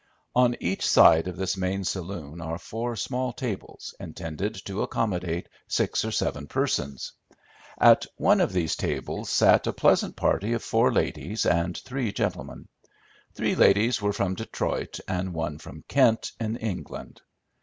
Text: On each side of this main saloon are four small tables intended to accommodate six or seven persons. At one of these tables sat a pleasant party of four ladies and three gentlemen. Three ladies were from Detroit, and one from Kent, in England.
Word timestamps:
On 0.35 0.55
each 0.59 0.89
side 0.89 1.27
of 1.27 1.37
this 1.37 1.55
main 1.55 1.83
saloon 1.83 2.41
are 2.41 2.57
four 2.57 2.95
small 2.95 3.31
tables 3.33 3.93
intended 3.99 4.55
to 4.65 4.81
accommodate 4.81 5.47
six 5.67 6.03
or 6.03 6.09
seven 6.09 6.47
persons. 6.47 7.11
At 7.79 8.07
one 8.17 8.41
of 8.41 8.51
these 8.51 8.75
tables 8.75 9.29
sat 9.29 9.67
a 9.67 9.73
pleasant 9.73 10.15
party 10.15 10.53
of 10.53 10.63
four 10.63 10.91
ladies 10.91 11.45
and 11.45 11.77
three 11.77 12.11
gentlemen. 12.11 12.67
Three 13.35 13.53
ladies 13.53 14.01
were 14.01 14.11
from 14.11 14.33
Detroit, 14.33 14.99
and 15.07 15.35
one 15.35 15.59
from 15.59 15.83
Kent, 15.87 16.31
in 16.39 16.55
England. 16.55 17.21